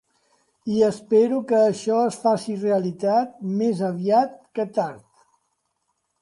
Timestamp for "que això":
1.51-1.97